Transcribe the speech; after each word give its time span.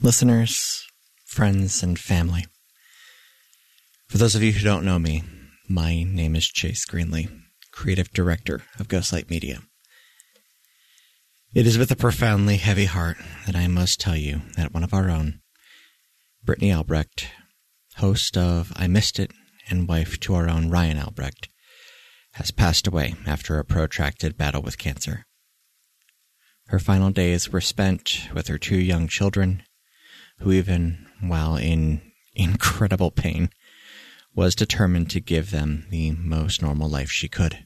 listeners, 0.00 0.86
friends, 1.24 1.82
and 1.82 1.98
family. 1.98 2.46
For 4.06 4.16
those 4.16 4.36
of 4.36 4.42
you 4.44 4.52
who 4.52 4.64
don't 4.64 4.84
know 4.84 4.98
me, 4.98 5.24
my 5.68 6.04
name 6.04 6.36
is 6.36 6.46
Chase 6.46 6.86
Greenlee, 6.86 7.28
creative 7.72 8.12
director 8.12 8.62
of 8.78 8.86
Ghostlight 8.86 9.28
Media. 9.28 9.60
It 11.52 11.66
is 11.66 11.78
with 11.78 11.90
a 11.90 11.96
profoundly 11.96 12.58
heavy 12.58 12.84
heart 12.84 13.16
that 13.46 13.56
I 13.56 13.66
must 13.66 13.98
tell 13.98 14.14
you 14.14 14.42
that 14.56 14.72
one 14.72 14.84
of 14.84 14.94
our 14.94 15.10
own, 15.10 15.40
Brittany 16.44 16.72
Albrecht, 16.72 17.28
host 17.96 18.36
of 18.36 18.72
I 18.76 18.86
Missed 18.86 19.18
It 19.18 19.32
and 19.68 19.88
wife 19.88 20.20
to 20.20 20.34
our 20.34 20.48
own 20.48 20.70
Ryan 20.70 20.98
Albrecht, 20.98 21.48
has 22.34 22.52
passed 22.52 22.86
away 22.86 23.16
after 23.26 23.58
a 23.58 23.64
protracted 23.64 24.38
battle 24.38 24.62
with 24.62 24.78
cancer. 24.78 25.26
Her 26.68 26.78
final 26.78 27.10
days 27.10 27.50
were 27.50 27.60
spent 27.60 28.28
with 28.32 28.46
her 28.46 28.58
two 28.58 28.78
young 28.78 29.08
children, 29.08 29.64
who, 30.40 30.52
even 30.52 31.06
while 31.20 31.56
in 31.56 32.00
incredible 32.34 33.10
pain, 33.10 33.50
was 34.34 34.54
determined 34.54 35.10
to 35.10 35.20
give 35.20 35.50
them 35.50 35.86
the 35.90 36.12
most 36.12 36.62
normal 36.62 36.88
life 36.88 37.10
she 37.10 37.28
could. 37.28 37.64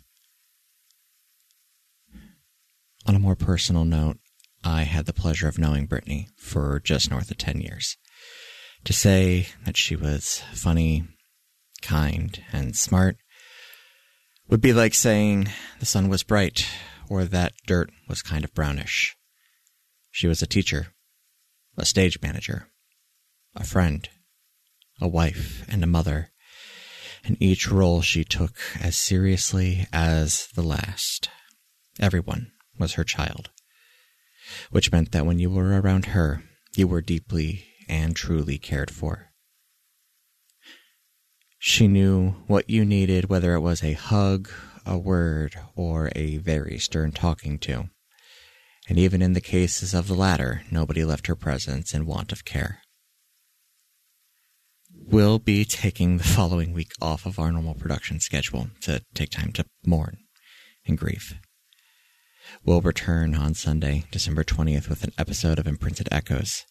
On 3.06 3.14
a 3.14 3.18
more 3.18 3.36
personal 3.36 3.84
note, 3.84 4.18
I 4.64 4.82
had 4.82 5.06
the 5.06 5.12
pleasure 5.12 5.48
of 5.48 5.58
knowing 5.58 5.86
Brittany 5.86 6.28
for 6.36 6.80
just 6.80 7.10
north 7.10 7.30
of 7.30 7.38
10 7.38 7.60
years. 7.60 7.96
To 8.84 8.92
say 8.92 9.48
that 9.64 9.76
she 9.76 9.96
was 9.96 10.42
funny, 10.52 11.04
kind, 11.82 12.42
and 12.52 12.76
smart 12.76 13.16
would 14.48 14.60
be 14.60 14.72
like 14.72 14.94
saying 14.94 15.48
the 15.80 15.86
sun 15.86 16.08
was 16.08 16.22
bright 16.22 16.66
or 17.08 17.24
that 17.24 17.54
dirt 17.66 17.90
was 18.08 18.22
kind 18.22 18.44
of 18.44 18.54
brownish. 18.54 19.16
She 20.10 20.26
was 20.26 20.42
a 20.42 20.46
teacher, 20.46 20.88
a 21.76 21.84
stage 21.84 22.20
manager, 22.20 22.68
a 23.54 23.64
friend, 23.64 24.08
a 25.00 25.08
wife, 25.08 25.64
and 25.68 25.82
a 25.82 25.86
mother, 25.86 26.30
and 27.24 27.36
each 27.40 27.70
role 27.70 28.02
she 28.02 28.24
took 28.24 28.56
as 28.80 28.96
seriously 28.96 29.86
as 29.92 30.48
the 30.54 30.62
last. 30.62 31.28
Everyone 32.00 32.52
was 32.78 32.94
her 32.94 33.04
child, 33.04 33.50
which 34.70 34.92
meant 34.92 35.12
that 35.12 35.26
when 35.26 35.38
you 35.38 35.50
were 35.50 35.80
around 35.80 36.06
her, 36.06 36.42
you 36.74 36.88
were 36.88 37.02
deeply 37.02 37.64
and 37.88 38.16
truly 38.16 38.58
cared 38.58 38.90
for. 38.90 39.32
She 41.58 41.86
knew 41.86 42.30
what 42.48 42.68
you 42.68 42.84
needed, 42.84 43.28
whether 43.28 43.54
it 43.54 43.60
was 43.60 43.84
a 43.84 43.92
hug, 43.92 44.50
a 44.84 44.98
word, 44.98 45.54
or 45.76 46.10
a 46.16 46.38
very 46.38 46.78
stern 46.78 47.12
talking 47.12 47.58
to. 47.60 47.88
And 48.88 48.98
even 48.98 49.22
in 49.22 49.32
the 49.32 49.40
cases 49.40 49.94
of 49.94 50.08
the 50.08 50.14
latter, 50.14 50.62
nobody 50.70 51.04
left 51.04 51.28
her 51.28 51.36
presence 51.36 51.94
in 51.94 52.06
want 52.06 52.32
of 52.32 52.44
care. 52.44 52.82
We'll 54.94 55.38
be 55.38 55.64
taking 55.64 56.16
the 56.16 56.24
following 56.24 56.72
week 56.72 56.92
off 57.00 57.26
of 57.26 57.38
our 57.38 57.52
normal 57.52 57.74
production 57.74 58.20
schedule 58.20 58.68
to 58.82 59.02
take 59.14 59.30
time 59.30 59.52
to 59.52 59.64
mourn 59.84 60.18
and 60.86 60.98
grieve. 60.98 61.38
We'll 62.64 62.80
return 62.80 63.34
on 63.34 63.54
Sunday, 63.54 64.04
December 64.10 64.44
20th, 64.44 64.88
with 64.88 65.04
an 65.04 65.12
episode 65.16 65.58
of 65.58 65.66
Imprinted 65.66 66.08
Echoes, 66.10 66.64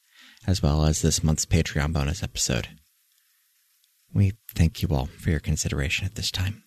as 0.45 0.61
well 0.61 0.85
as 0.85 1.01
this 1.01 1.23
month's 1.23 1.45
Patreon 1.45 1.93
bonus 1.93 2.23
episode. 2.23 2.69
We 4.13 4.33
thank 4.53 4.81
you 4.81 4.89
all 4.91 5.05
for 5.05 5.29
your 5.29 5.39
consideration 5.39 6.05
at 6.05 6.15
this 6.15 6.31
time. 6.31 6.63